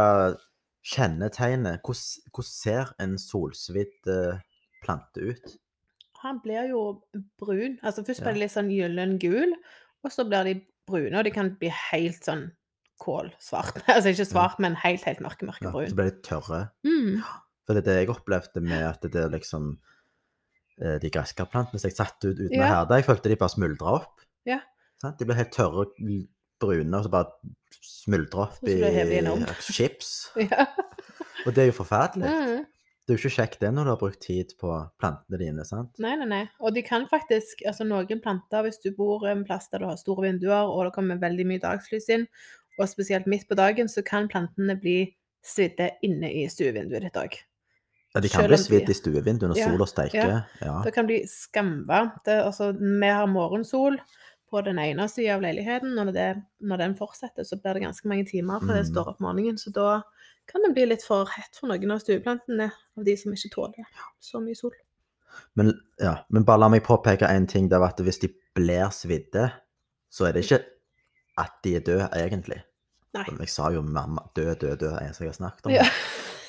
kjennetegnet, 0.86 1.80
hvordan, 1.86 2.32
hvordan 2.36 2.50
ser 2.52 2.92
en 3.02 3.16
solsvidd 3.22 4.10
eh, 4.12 4.42
plante 4.84 5.22
ut? 5.32 5.54
Han 6.22 6.40
blir 6.44 6.68
jo 6.70 6.82
brun. 7.42 7.80
Altså 7.82 8.04
først 8.06 8.22
blir 8.26 8.36
de 8.38 8.44
litt 8.44 8.54
sånn 8.54 8.70
gyllen-gul, 8.74 9.54
og 10.06 10.14
så 10.14 10.26
blir 10.30 10.46
de 10.52 10.56
brune, 10.90 11.14
og 11.18 11.26
de 11.26 11.32
kan 11.34 11.54
bli 11.62 11.70
helt 11.92 12.26
sånn 12.26 12.48
kålsvart. 13.02 13.80
Altså 13.96 14.12
ikke 14.14 14.28
svart, 14.30 14.60
men 14.62 14.76
helt, 14.84 15.06
helt 15.08 15.22
mørke, 15.26 15.48
Ja, 15.50 15.72
så 15.72 15.98
blir 15.98 16.12
de 16.12 16.20
tørre. 16.26 16.60
Mm. 16.86 17.22
For 17.66 17.78
det 17.78 17.84
er 17.84 17.88
det 17.88 17.96
jeg 18.02 18.12
opplevde 18.14 18.62
med 18.66 18.84
at 18.86 19.06
det 19.06 19.22
er 19.22 19.32
liksom 19.34 19.72
eh, 20.82 20.98
De 21.02 21.10
gresskarplantene 21.14 21.80
som 21.82 21.90
jeg 21.90 21.98
satte 21.98 22.32
ut 22.34 22.40
uten 22.42 22.58
Ja. 22.58 22.66
å 22.68 22.70
herde, 22.76 23.00
jeg 23.02 23.08
følte 23.10 23.32
de 23.32 23.40
bare 23.42 23.54
smuldra 23.56 23.96
opp. 24.02 24.22
Ja. 24.50 24.60
De 25.18 25.26
ble 25.26 25.38
helt 25.38 25.54
tørre 25.56 25.88
og 25.88 25.98
brune, 26.62 26.94
og 26.98 27.06
så 27.08 27.10
bare 27.10 27.54
smuldra 27.82 28.46
opp 28.50 28.70
i 28.70 28.78
chips. 29.72 30.12
Ja. 30.52 30.68
Og 31.48 31.56
det 31.56 31.64
er 31.64 31.72
jo 31.72 31.78
forferdelig. 31.80 32.30
Mm. 32.30 32.66
Det 33.08 33.16
er 33.16 33.18
jo 33.18 33.22
ikke 33.26 33.38
kjekt 33.42 33.64
det 33.64 33.72
når 33.74 33.88
du 33.88 33.92
har 33.92 34.00
brukt 34.00 34.22
tid 34.24 34.52
på 34.62 34.72
plantene 35.02 35.40
dine, 35.42 35.64
sant? 35.68 35.92
Nei, 36.04 36.14
nei, 36.20 36.28
nei. 36.30 36.42
Og 36.62 36.76
de 36.76 36.84
kan 36.86 37.08
faktisk, 37.10 37.64
altså 37.68 37.88
noen 37.88 38.22
planter, 38.24 38.62
hvis 38.68 38.78
du 38.84 38.92
bor 38.96 39.26
en 39.28 39.42
plass 39.48 39.72
der 39.74 39.82
du 39.82 39.88
har 39.90 39.98
store 40.00 40.28
vinduer, 40.28 40.70
og 40.70 40.86
det 40.86 40.94
kommer 40.96 41.22
veldig 41.22 41.48
mye 41.50 41.64
dagslys 41.64 42.12
inn, 42.14 42.28
og 42.78 42.90
spesielt 42.90 43.28
midt 43.30 43.48
på 43.50 43.58
dagen, 43.58 43.90
så 43.92 44.04
kan 44.06 44.30
plantene 44.32 44.78
bli 44.80 45.00
svidde 45.46 45.90
inne 46.06 46.30
i 46.30 46.46
stuevinduet 46.52 47.08
ditt 47.08 47.18
òg. 47.18 47.40
Ja, 48.12 48.20
de 48.20 48.30
kan 48.30 48.44
Selv 48.44 48.52
bli 48.52 48.60
svidd 48.60 48.90
i 48.92 48.96
stuevinduet 48.96 49.50
når 49.50 49.60
Ja, 49.60 49.70
sola 49.72 49.88
steiker. 49.88 50.34
Ja. 50.62 50.74
Det 50.84 50.92
kan 50.94 51.08
bli 51.08 51.22
skamvarmt. 51.32 52.28
Altså, 52.28 52.74
vi 52.76 53.08
har 53.08 53.30
morgensol 53.32 53.98
på 54.52 54.62
den 54.66 54.80
ene 54.84 55.08
sida 55.10 55.38
av 55.38 55.42
leiligheten, 55.46 55.94
og 55.98 56.06
når, 56.10 56.14
det, 56.14 56.26
når 56.68 56.78
den 56.84 56.96
fortsetter, 57.00 57.46
så 57.48 57.56
blir 57.62 57.78
det 57.78 57.86
ganske 57.86 58.08
mange 58.12 58.26
timer 58.28 58.60
før 58.60 58.76
det 58.76 58.86
Mm. 58.86 58.92
står 58.94 59.10
opp 59.14 59.20
morgenen, 59.24 59.58
så 59.58 59.72
da 59.72 60.02
kan 60.52 60.62
det 60.66 60.74
bli 60.76 60.86
litt 60.90 61.04
for 61.08 61.26
hett 61.32 61.56
for 61.56 61.68
noen 61.72 61.92
av 61.96 62.00
stueplantene, 62.04 62.68
av 62.98 63.04
de 63.08 63.16
som 63.18 63.32
ikke 63.32 63.52
tåler 63.54 63.86
så 64.20 64.42
mye 64.44 64.56
sol. 64.60 64.74
Men, 65.56 65.72
ja. 66.00 66.18
Men 66.30 66.44
bare 66.44 66.60
la 66.60 66.68
meg 66.70 66.84
påpeke 66.84 67.24
én 67.32 67.48
ting. 67.48 67.70
Det 67.72 67.80
var 67.80 67.94
at 67.94 68.02
hvis 68.04 68.20
de 68.20 68.28
blir 68.54 68.90
svidde, 68.92 69.46
så 70.12 70.28
er 70.28 70.34
det 70.36 70.44
ikke 70.44 70.60
at 71.40 71.54
de 71.64 71.76
er 71.78 71.80
døde, 71.88 72.10
egentlig. 72.20 72.60
Nei. 73.16 73.24
Jeg 73.40 73.50
sa 73.50 73.70
jo 73.72 73.82
mamma 73.82 74.26
død, 74.36 74.60
død, 74.60 74.78
død, 74.80 75.00
det 75.00 75.16
som 75.16 75.24
jeg 75.26 75.32
har 75.32 75.40
snakket 75.40 75.66
om. 75.66 75.72
Ja. 75.72 75.86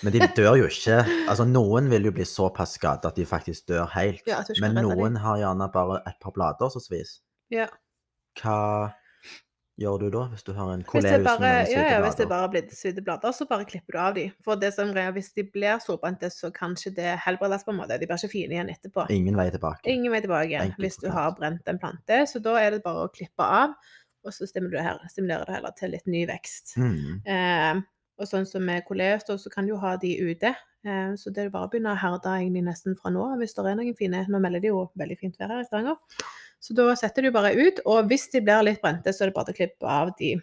Men 0.02 0.12
de 0.16 0.26
dør 0.34 0.56
jo 0.58 0.66
ikke. 0.66 0.96
Altså, 1.30 1.44
noen 1.46 1.86
vil 1.90 2.04
jo 2.08 2.12
bli 2.16 2.24
såpass 2.26 2.74
skadet 2.74 3.06
at 3.06 3.14
de 3.18 3.26
faktisk 3.26 3.68
dør 3.70 3.86
helt. 3.94 4.22
Ja, 4.26 4.42
Men 4.60 4.74
noen 4.82 5.16
har 5.22 5.38
gjerne 5.38 5.70
bare 5.72 6.00
et 6.06 6.18
par 6.20 6.32
blader 6.34 6.70
som 6.74 6.82
svis. 6.82 7.20
ja. 7.50 7.68
Hva 8.40 8.92
gjør 9.80 10.02
du 10.02 10.08
da, 10.12 10.22
hvis 10.32 10.44
du 10.44 10.52
har 10.56 10.70
en 10.74 10.82
koleus 10.86 11.24
bare, 11.24 11.40
med 11.40 11.66
svidde 11.66 11.80
ja, 11.80 11.94
ja, 11.94 12.00
hvis 12.04 12.18
det 12.18 12.26
bare 12.30 12.48
blir 12.52 12.74
svidde 12.76 13.04
blader, 13.04 13.32
så 13.34 13.46
bare 13.48 13.66
klipper 13.68 13.96
du 13.96 14.00
av 14.02 14.16
de. 14.18 14.26
For 14.44 14.60
det 14.60 14.72
som 14.76 14.92
er, 14.92 15.12
hvis 15.16 15.32
de 15.36 15.44
blir 15.48 15.80
sårbrente, 15.82 16.28
så 16.32 16.52
kan 16.54 16.76
ikke 16.76 16.94
det 16.98 17.14
helbredes 17.24 17.64
på 17.66 17.72
en 17.72 17.80
måte. 17.80 17.96
De 18.00 18.08
blir 18.08 18.20
ikke 18.20 18.32
fine 18.34 18.56
igjen 18.56 18.72
etterpå. 18.72 19.06
Ingen 19.14 19.38
vei 19.38 19.48
tilbake. 19.54 19.88
Ingen 19.90 20.12
vei 20.14 20.20
tilbake 20.24 20.50
igjen 20.50 20.68
Enkelt 20.68 20.86
hvis 20.86 21.00
du 21.02 21.08
har 21.14 21.32
brent 21.38 21.72
en 21.72 21.80
plante. 21.82 22.20
Så 22.30 22.42
da 22.44 22.58
er 22.60 22.76
det 22.76 22.82
bare 22.84 23.06
å 23.06 23.12
klippe 23.12 23.46
av, 23.62 23.78
og 24.22 24.36
så 24.36 24.46
stimulerer 24.50 25.00
du 25.00 25.08
stimulerer 25.10 25.48
det 25.48 25.56
heller 25.56 25.74
til 25.78 25.96
litt 25.96 26.10
ny 26.10 26.26
vekst. 26.30 26.76
Mm. 26.78 27.22
Eh, 27.24 27.80
og 28.20 28.28
sånn 28.28 28.46
som 28.46 28.62
med 28.66 28.84
koleus, 28.86 29.24
så 29.26 29.50
kan 29.50 29.66
du 29.66 29.72
jo 29.72 29.80
ha 29.82 29.96
de 30.00 30.12
ute. 30.20 30.52
Eh, 30.86 31.10
så 31.18 31.32
det 31.32 31.46
er 31.46 31.54
bare 31.54 31.66
å 31.66 31.72
begynne 31.72 31.94
å 31.94 31.98
herde 31.98 32.36
egentlig 32.36 32.64
nesten 32.68 32.94
fra 32.98 33.10
nå, 33.14 33.24
hvis 33.40 33.56
det 33.56 33.64
er 33.66 33.76
noen 33.78 33.98
fine 33.98 34.24
Nå 34.28 34.38
melder 34.42 34.62
de 34.62 34.72
jo 34.72 34.84
veldig 34.98 35.18
fint 35.18 35.38
vær 35.40 35.56
her 35.56 35.64
i 35.64 35.66
Stavanger. 35.66 35.98
Så 36.62 36.74
da 36.78 36.84
setter 36.98 37.26
du 37.26 37.32
bare 37.34 37.50
ut, 37.58 37.80
og 37.90 38.06
hvis 38.10 38.28
de 38.30 38.40
blir 38.44 38.62
litt 38.62 38.80
brente, 38.84 39.10
så 39.10 39.24
er 39.26 39.30
det 39.32 39.34
bare 39.34 39.50
å 39.50 39.56
klippe 39.56 39.88
av 39.90 40.12
de 40.18 40.36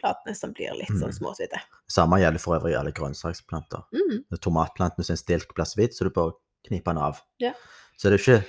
platene 0.00 0.34
som 0.38 0.52
blir 0.56 0.72
litt 0.78 0.88
sånn 0.94 1.10
Mm. 1.10 1.16
småsvidde. 1.18 1.58
Samme 1.90 2.20
gjelder 2.22 2.40
for 2.40 2.58
øvrig 2.60 2.76
alle 2.78 2.92
grønnsaksplanter. 2.92 3.82
Mm. 3.92 4.24
Tomatplantene 4.40 5.04
sin 5.04 5.16
stilk 5.18 5.52
blir 5.54 5.66
svidd, 5.66 5.92
så 5.92 6.04
du 6.06 6.10
bare 6.10 6.32
kniper 6.66 6.68
knipe 6.68 6.84
den 6.94 6.98
av. 7.02 7.20
Ja. 7.42 7.52
Så 7.98 8.08
det 8.10 8.20
er 8.20 8.22
ikke 8.24 8.46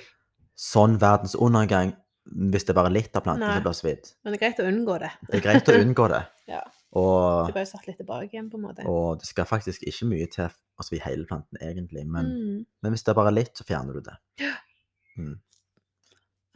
sånn 0.56 0.98
verdens 0.98 1.34
undergang 1.34 1.96
hvis 2.28 2.64
det 2.66 2.70
er 2.70 2.74
bare 2.82 2.92
litt 2.92 3.14
av 3.16 3.22
planten 3.24 3.40
Nei. 3.46 3.54
som 3.56 3.62
blir 3.64 3.72
svidd. 3.78 4.12
Men 4.24 4.32
det 4.32 4.42
er 4.42 4.46
greit 4.50 4.58
å 4.60 4.68
unngå 4.68 4.98
det. 5.00 5.10
Det 5.30 5.34
er 5.38 5.40
greit 5.46 5.68
å 5.68 5.78
unngå 5.82 6.08
det. 6.08 6.26
Ja. 6.48 6.62
Og, 6.96 7.46
Det 7.46 7.50
er 7.52 7.58
bare 7.58 7.66
satt 7.68 7.86
litt 7.86 7.98
tilbake 7.98 8.30
igjen, 8.32 8.48
på 8.50 8.54
en 8.56 8.62
måte. 8.62 8.84
og 8.88 9.18
det 9.20 9.26
skal 9.28 9.44
faktisk 9.44 9.82
ikke 9.84 10.06
mye 10.08 10.26
til 10.32 10.46
å 10.48 10.82
svi 10.86 10.98
hele 11.04 11.26
planten, 11.26 11.58
egentlig. 11.60 12.06
Men, 12.06 12.24
Mm. 12.24 12.66
men 12.82 12.92
hvis 12.92 13.04
det 13.04 13.10
er 13.12 13.14
bare 13.20 13.34
litt, 13.34 13.52
så 13.54 13.64
fjerner 13.68 13.92
du 13.92 14.00
det. 14.00 14.16
Mm. 15.18 15.38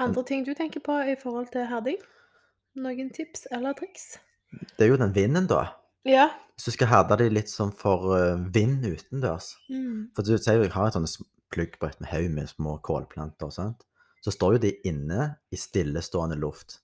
Andre 0.02 0.24
ting 0.26 0.44
du 0.46 0.52
tenker 0.58 0.82
på 0.84 0.96
i 1.06 1.14
forhold 1.20 1.52
til 1.54 1.68
herding? 1.70 2.00
Noen 2.82 3.12
tips 3.14 3.46
eller 3.52 3.76
triks? 3.78 4.16
Det 4.76 4.86
er 4.86 4.92
jo 4.92 4.98
den 5.00 5.14
vinden, 5.14 5.46
da. 5.50 5.66
Ja. 6.08 6.30
Hvis 6.56 6.66
du 6.68 6.74
skal 6.74 6.90
herde 6.90 7.18
de 7.20 7.28
litt 7.32 7.50
sånn 7.52 7.72
for 7.76 8.12
eh, 8.16 8.40
vind 8.54 8.84
utendørs 8.84 9.54
Mm. 9.70 10.10
For 10.16 10.26
du 10.26 10.34
sier 10.36 10.58
jo 10.58 10.66
jeg 10.66 10.74
har 10.74 10.90
et 10.90 10.96
sånt 10.98 11.28
pluggbrett 11.52 12.00
med 12.00 12.10
haug 12.10 12.30
med 12.32 12.50
små 12.50 12.78
kålplanter, 12.84 13.50
sant? 13.52 13.84
Så 14.24 14.32
står 14.34 14.56
jo 14.56 14.62
de 14.66 14.72
inne 14.88 15.34
i 15.52 15.58
stillestående 15.58 16.38
luft. 16.38 16.80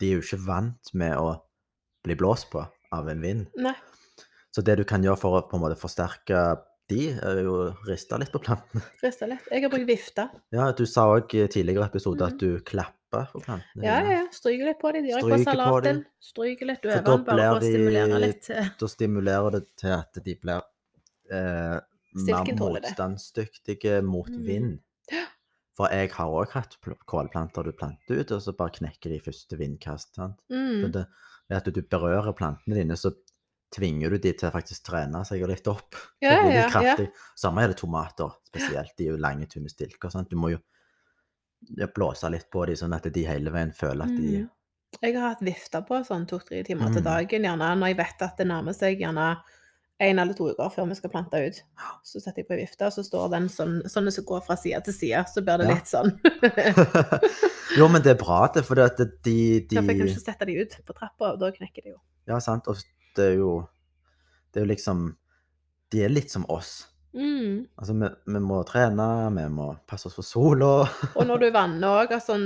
De 0.00 0.10
er 0.10 0.18
jo 0.18 0.24
ikke 0.24 0.42
vant 0.46 0.90
med 0.98 1.14
å 1.16 1.38
bli 2.04 2.16
blåst 2.18 2.50
på 2.52 2.64
av 2.92 3.08
en 3.08 3.22
vind. 3.22 3.46
Nei. 3.60 3.74
Så 4.50 4.64
det 4.66 4.80
du 4.80 4.84
kan 4.88 5.04
gjøre 5.04 5.20
for 5.20 5.38
å 5.38 5.44
på 5.46 5.56
en 5.56 5.62
måte 5.62 5.78
forsterke 5.78 6.40
de, 6.90 7.04
er 7.22 7.40
jo 7.46 7.56
rista 7.88 8.18
litt 8.20 8.32
på 8.34 8.40
plantene. 8.44 8.82
Rista 9.02 9.28
litt. 9.30 9.46
Jeg 9.50 9.62
har 9.64 9.70
brukt 9.72 9.86
vifte. 9.88 10.24
Ja, 10.52 10.70
du 10.76 10.84
sa 10.90 11.06
òg 11.14 11.32
i 11.38 11.46
tidligere 11.48 11.86
episode 11.88 12.20
Mhm. 12.20 12.32
at 12.34 12.38
du 12.42 12.60
klapper 12.66 13.28
på 13.32 13.40
plantene. 13.46 13.82
Ja, 13.86 13.96
ja, 14.02 14.10
ja. 14.20 14.26
Stryker 14.34 14.66
litt 14.68 14.78
på 14.82 14.92
dem. 14.92 15.06
De 15.06 15.10
gjør 15.14 15.22
jeg 15.22 15.44
på 15.46 15.50
salaten. 15.50 16.02
Stryker 16.20 16.66
litt 16.68 16.84
over 16.86 17.02
den, 17.06 17.24
bare 17.24 17.46
for 17.48 17.60
å 17.60 17.70
stimulere 17.70 18.08
de- 18.12 18.26
litt. 18.26 18.50
eh, 18.50 18.68
Da 18.78 18.86
stimulerer 18.86 19.50
det 19.56 19.64
til 19.76 19.90
at 19.96 20.12
de 20.24 20.34
blir 20.34 20.62
eh, 21.30 21.80
mer 22.14 22.44
motstandsdyktige 22.58 24.02
mot 24.04 24.28
Mm. 24.28 24.44
vind. 24.46 24.78
Ja. 25.12 25.24
For 25.76 25.88
jeg 25.88 26.10
har 26.12 26.26
òg 26.28 26.50
hatt 26.50 26.76
kålplanter 27.06 27.64
du 27.64 27.72
planter 27.72 28.20
ut, 28.20 28.30
og 28.32 28.40
så 28.42 28.52
bare 28.56 28.70
knekker 28.70 29.08
de 29.10 29.18
første 29.20 29.56
vindkast. 29.56 30.14
sant? 30.14 30.36
Mm. 30.50 30.92
det, 30.92 31.06
ved 31.48 31.56
at 31.56 31.72
du 31.74 31.82
berører 31.82 32.32
plantene 32.36 32.74
dine, 32.74 32.96
så 32.96 33.14
tvinger 33.70 34.10
du 34.10 34.18
de 34.18 34.32
til 34.32 34.48
å 34.48 34.52
faktisk 34.52 34.82
trene 34.88 35.24
seg 35.24 35.46
litt 35.46 35.66
opp. 35.70 35.94
Ja, 36.20 36.30
Det 36.36 36.40
blir 36.46 36.56
ja, 36.58 36.68
kraftig. 36.70 37.06
ja. 37.06 37.28
Samme 37.36 37.60
Samme 37.62 37.68
det 37.68 37.76
tomater, 37.78 38.30
spesielt. 38.46 38.96
De 38.98 39.06
er 39.06 39.12
jo 39.12 39.16
lange, 39.16 39.46
tynne 39.46 39.70
stilker. 39.70 40.10
sant? 40.10 40.28
Du 40.30 40.36
må 40.36 40.50
jo 40.50 40.58
blåse 41.94 42.30
litt 42.32 42.48
på 42.50 42.66
dem, 42.66 42.74
sånn 42.76 42.94
at 42.96 43.06
de 43.12 43.24
hele 43.28 43.50
veien 43.52 43.72
føler 43.72 44.02
at 44.04 44.16
de 44.16 44.38
Mm. 44.42 44.50
Jeg 45.02 45.14
har 45.14 45.28
hatt 45.28 45.40
vifta 45.40 45.82
på 45.86 46.00
sånn 46.04 46.26
to-tre 46.26 46.64
timer 46.64 46.90
til 46.92 47.00
Mm. 47.02 47.04
dagen, 47.04 47.42
gjerne 47.44 47.78
når 47.78 47.86
jeg 47.86 47.96
vet 47.96 48.22
at 48.22 48.36
det 48.38 48.46
nærmer 48.48 48.74
seg 48.74 48.98
gjerne 48.98 49.36
en 50.00 50.18
eller 50.18 50.34
to 50.34 50.48
uker 50.50 50.68
før 50.70 50.88
vi 50.88 50.94
skal 50.94 51.10
plante 51.10 51.34
ut. 51.46 51.62
Så 52.02 52.20
setter 52.20 52.38
jeg 52.42 52.48
på 52.48 52.54
ei 52.56 52.64
vifte, 52.64 52.86
og 52.86 52.92
så 52.92 53.04
står 53.04 53.30
den 53.30 53.48
sånn, 53.48 53.82
sånn 53.84 54.10
som 54.10 54.24
går 54.24 54.42
fra 54.44 54.56
side 54.56 54.82
til 54.82 54.92
side. 54.94 55.24
Så 55.28 55.44
blir 55.44 55.58
det 55.58 55.68
Ja. 55.68 55.74
litt 55.74 55.86
sånn. 55.86 56.18
Jo, 57.76 57.86
men 57.86 58.02
det 58.02 58.16
er 58.16 58.24
bra, 58.24 58.48
det, 58.52 58.64
for 58.66 58.74
det 58.74 58.84
at 58.84 58.96
de, 59.22 59.60
de 59.60 59.76
Da 59.76 59.82
kan 59.82 59.88
jeg 59.96 60.08
ikke 60.08 60.24
sette 60.24 60.46
de 60.46 60.56
ut 60.60 60.72
på 60.84 60.92
trappa, 60.96 61.32
og 61.34 61.38
da 61.38 61.52
knekker 61.52 61.84
de 61.84 61.90
jo. 61.92 62.00
Ja, 62.26 62.38
sant. 62.40 62.66
Og 62.66 62.76
det 63.16 63.32
er 63.32 63.36
jo 63.40 63.50
Det 64.52 64.60
er 64.60 64.64
jo 64.66 64.70
liksom 64.72 65.16
De 65.90 66.04
er 66.04 66.12
litt 66.12 66.30
som 66.30 66.44
oss. 66.50 66.86
Mm. 67.10 67.66
Altså, 67.74 67.94
vi, 67.98 68.06
vi 68.30 68.40
må 68.44 68.60
trene, 68.62 69.06
vi 69.34 69.44
må 69.50 69.64
passe 69.90 70.06
oss 70.06 70.14
for 70.14 70.22
sola. 70.22 70.68
Og 71.18 71.24
når 71.26 71.40
du 71.42 71.46
vanner 71.50 72.04
òg, 72.04 72.12
altså 72.14 72.36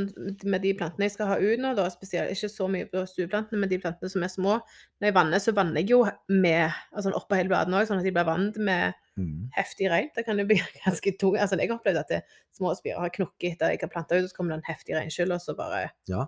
med 0.48 0.62
de 0.64 0.72
plantene 0.78 1.04
jeg 1.04 1.12
skal 1.18 1.28
ha 1.28 1.36
ut 1.36 1.60
nå, 1.60 1.74
da 1.76 1.84
spesielt 1.92 2.32
ikke 2.32 2.48
så 2.48 2.68
mye 2.72 2.88
på 2.88 3.02
stueplantene, 3.10 3.60
men 3.60 3.68
de 3.68 3.76
plantene 3.82 4.08
som 4.08 4.24
er 4.24 4.32
små 4.32 4.54
Når 4.56 5.10
jeg 5.10 5.16
vanner, 5.18 5.42
så 5.44 5.52
vanner 5.56 5.82
jeg 5.82 5.92
jo 5.92 6.00
med 6.32 6.72
altså 6.96 7.12
oppå 7.12 7.36
hele 7.36 7.52
bladene 7.52 7.82
òg, 7.82 7.90
sånn 7.90 8.00
at 8.00 8.08
de 8.08 8.14
blir 8.16 8.28
vannet 8.30 8.60
med 8.60 9.00
Mm. 9.14 9.44
heftig 9.54 9.86
regn. 9.92 10.08
Det 10.10 10.24
kan 10.26 10.40
jo 10.40 10.44
bli 10.48 10.56
ganske 10.84 11.12
tungt. 11.20 11.38
Altså, 11.38 11.54
jeg 11.60 11.70
har 11.70 11.76
opplevd 11.76 12.00
at 12.00 12.08
det, 12.10 12.16
små 12.56 12.72
spirer 12.74 12.98
har 12.98 13.12
knukket 13.14 13.52
etter 13.52 13.70
jeg 13.70 13.78
har 13.84 13.92
planta 13.92 14.16
ut, 14.16 14.24
og 14.24 14.32
så 14.32 14.34
kommer 14.34 14.56
det 14.56 14.62
en 14.64 14.72
heftig 14.72 14.96
regnskyll, 14.96 15.30
og 15.36 15.38
så 15.44 15.54
bare 15.54 15.84
Ja. 16.10 16.24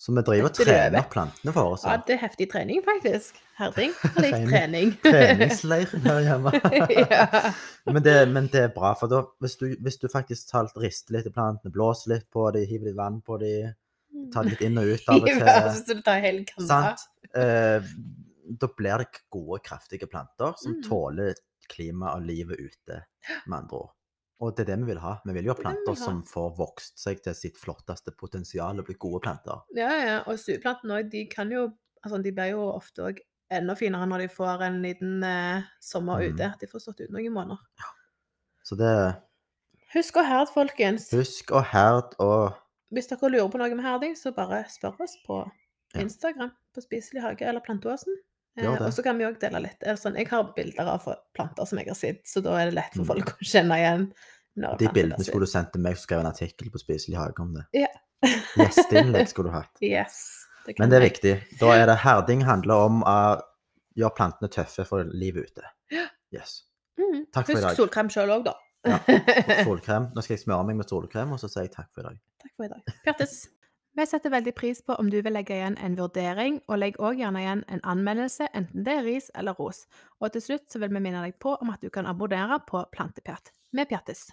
Så 0.00 0.14
vi 0.16 0.22
driver 0.24 0.46
og 0.48 0.60
er 0.62 0.64
trener 0.64 1.04
plantene 1.12 1.52
for 1.52 1.74
oss. 1.74 1.82
Ja, 1.84 1.98
det 2.06 2.14
er 2.14 2.20
heftig 2.22 2.46
trening, 2.52 2.78
faktisk. 2.86 3.36
Herding. 3.58 3.90
Jeg 4.00 4.22
liker 4.24 4.46
Trening. 4.46 4.48
trening. 4.48 4.92
Treningsleiren 5.04 6.06
her 6.08 6.20
hjemme. 6.24 6.52
ja. 7.12 7.52
men, 7.92 8.00
det, 8.06 8.14
men 8.32 8.48
det 8.54 8.62
er 8.64 8.72
bra, 8.72 8.94
for 8.96 9.12
da, 9.12 9.20
hvis, 9.44 9.58
du, 9.60 9.66
hvis 9.84 10.00
du 10.00 10.08
faktisk 10.08 10.48
talt 10.54 10.72
rister 10.80 11.18
litt 11.18 11.28
i 11.28 11.34
plantene, 11.34 11.72
blåser 11.74 12.14
litt 12.14 12.26
på 12.32 12.46
dem, 12.56 12.64
hiver 12.70 12.88
litt 12.88 12.96
vann 12.96 13.20
på 13.26 13.36
dem, 13.42 13.74
tar 14.32 14.48
litt 14.48 14.64
inn 14.64 14.80
og 14.80 14.88
ut 14.88 15.12
av 15.12 15.20
og 15.20 15.28
til. 16.08 16.42
Sant? 16.64 17.04
Eh, 17.36 17.92
da 18.64 18.72
blir 18.80 19.04
det 19.04 19.22
gode, 19.30 19.60
kraftige 19.68 20.08
planter 20.10 20.56
som 20.58 20.78
Mm. 20.78 20.82
tåler 20.88 21.34
klima 21.70 22.16
og 22.16 22.24
livet 22.26 22.58
ute, 22.58 23.02
med 23.46 23.58
andre 23.60 23.84
ord. 23.84 23.92
Og 24.40 24.54
det 24.56 24.64
er 24.64 24.70
det 24.72 24.78
vi 24.80 24.88
vil 24.88 25.00
ha. 25.02 25.18
Vi 25.26 25.34
vil 25.36 25.48
jo 25.50 25.52
ha 25.52 25.58
er 25.58 25.62
planter 25.62 25.96
som 26.00 26.22
får 26.24 26.54
vokst 26.56 27.00
seg 27.02 27.20
til 27.24 27.36
sitt 27.36 27.58
flotteste 27.60 28.14
potensial 28.16 28.80
og 28.80 28.86
bli 28.88 28.96
gode 29.00 29.20
planter. 29.26 29.66
Ja, 29.76 29.90
ja. 30.00 30.14
Og 30.24 30.40
stueplantene 30.40 31.00
òg, 31.00 31.12
de 31.12 31.26
kan 31.32 31.52
jo 31.52 31.70
Altså, 32.00 32.16
de 32.24 32.30
blir 32.32 32.54
jo 32.54 32.62
ofte 32.72 33.02
òg 33.04 33.18
enda 33.52 33.74
finere 33.76 34.06
når 34.08 34.22
de 34.22 34.28
får 34.32 34.62
en 34.64 34.78
liten 34.80 35.18
eh, 35.26 35.66
sommer 35.84 36.22
mm. 36.22 36.30
ute. 36.30 36.46
De 36.62 36.68
får 36.70 36.80
stått 36.80 37.02
ute 37.02 37.12
noen 37.12 37.34
måneder. 37.34 37.90
Så 38.64 38.78
det 38.80 38.94
Husk 39.90 40.20
å 40.20 40.24
herde, 40.24 40.48
folkens. 40.54 41.10
Husk 41.12 41.50
å 41.52 41.60
herde 41.66 42.16
og 42.22 42.56
Hvis 42.94 43.10
dere 43.10 43.28
lurer 43.34 43.50
på 43.52 43.58
noe 43.60 43.74
med 43.74 43.84
herding, 43.84 44.16
så 44.18 44.32
bare 44.34 44.64
spør 44.70 45.02
oss 45.04 45.18
på 45.26 45.42
Ja. 45.90 46.04
Instagram 46.04 46.52
på 46.72 46.82
Spiselig 46.84 47.20
hage 47.24 47.42
eller 47.42 47.60
Planteåsen. 47.60 48.14
Eh, 48.64 48.82
og 48.86 48.92
så 48.92 49.02
kan 49.06 49.18
vi 49.18 49.24
òg 49.24 49.38
dele 49.40 49.60
litt. 49.64 49.80
Sånn, 50.00 50.16
jeg 50.20 50.28
har 50.30 50.52
bilder 50.56 50.88
av 50.94 51.06
planter 51.36 51.66
som 51.66 51.78
jeg 51.80 51.88
har 51.88 51.98
sett, 51.98 52.22
så 52.28 52.42
da 52.44 52.56
er 52.60 52.70
det 52.70 52.74
lett 52.78 52.94
for 52.94 53.04
Mm. 53.04 53.10
folk 53.12 53.32
å 53.36 53.48
kjenne 53.52 53.78
igjen. 53.80 54.06
De 54.78 54.88
bildene 54.92 55.24
skulle 55.24 55.46
du 55.46 55.50
sendt 55.50 55.72
til 55.72 55.80
meg, 55.80 55.96
så 55.96 56.04
skrev 56.06 56.18
jeg 56.20 56.26
en 56.26 56.32
artikkel 56.32 56.70
på 56.70 56.80
Spiselig 56.82 57.16
hage 57.16 57.40
om 57.40 57.54
det. 57.54 57.64
Ja. 57.72 57.88
Gjesteinnlegg 58.58 59.28
skulle 59.30 59.50
du 59.50 59.54
hatt. 59.56 59.70
Yes. 59.80 60.46
Det 60.66 60.74
Men 60.78 60.90
det 60.90 60.98
er 60.98 61.06
viktig. 61.08 61.34
Da 61.58 61.70
er 61.72 61.86
det 61.88 61.96
herding 62.02 62.42
handler 62.44 62.74
om 62.90 62.98
å 63.08 63.14
gjøre 63.96 64.14
plantene 64.18 64.50
tøffe 64.52 64.84
for 64.86 65.04
livet 65.04 65.48
ute. 65.48 65.62
Yes. 66.30 66.64
Mm. 67.00 67.24
Takk 67.32 67.46
for 67.48 67.56
i 67.56 67.62
Husk 67.64 67.78
solkrem 67.80 68.10
sjøl 68.12 68.28
òg, 68.34 68.44
da. 68.44 68.54
Ja. 68.84 68.98
Solkrem. 69.64 70.10
Nå 70.14 70.22
skal 70.22 70.36
jeg 70.36 70.42
smøre 70.44 70.66
meg 70.68 70.76
med 70.76 70.88
solkrem, 70.88 71.32
og 71.32 71.40
så 71.40 71.48
sier 71.48 71.66
jeg 71.66 71.72
takk 71.72 71.88
for 71.94 72.04
i 72.04 72.10
dag. 72.10 72.20
Takk 72.44 72.52
for 72.56 72.64
i 72.64 72.68
dag. 72.74 72.94
Pjattes. 73.06 73.34
Vi 73.98 74.06
setter 74.06 74.30
veldig 74.30 74.52
pris 74.54 74.82
på 74.86 74.94
om 75.02 75.08
du 75.10 75.18
vil 75.18 75.34
legge 75.34 75.56
igjen 75.56 75.76
en 75.82 75.96
vurdering, 75.98 76.60
og 76.70 76.78
legg 76.78 76.98
òg 77.02 77.18
gjerne 77.18 77.42
igjen 77.42 77.64
en 77.68 77.82
anmeldelse, 77.82 78.46
enten 78.54 78.86
det 78.86 78.94
er 79.00 79.06
ris 79.06 79.30
eller 79.34 79.58
ros. 79.58 79.82
Og 80.22 80.30
til 80.32 80.44
slutt 80.44 80.70
så 80.70 80.78
vil 80.78 80.94
vi 80.94 81.02
minne 81.02 81.24
deg 81.26 81.40
på 81.42 81.56
om 81.58 81.74
at 81.74 81.82
du 81.82 81.90
kan 81.90 82.06
abonnere 82.06 82.62
på 82.70 82.84
Plantepjatt. 82.94 83.50
Vi 83.74 83.86
pjattes. 83.90 84.28